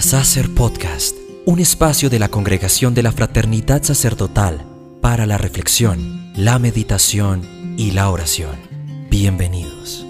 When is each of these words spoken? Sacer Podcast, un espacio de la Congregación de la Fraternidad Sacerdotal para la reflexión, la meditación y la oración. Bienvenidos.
Sacer 0.00 0.48
Podcast, 0.54 1.16
un 1.44 1.60
espacio 1.60 2.08
de 2.08 2.18
la 2.18 2.28
Congregación 2.28 2.94
de 2.94 3.02
la 3.02 3.12
Fraternidad 3.12 3.82
Sacerdotal 3.82 4.64
para 5.00 5.26
la 5.26 5.36
reflexión, 5.38 6.32
la 6.34 6.58
meditación 6.58 7.74
y 7.76 7.90
la 7.90 8.08
oración. 8.08 8.56
Bienvenidos. 9.10 10.06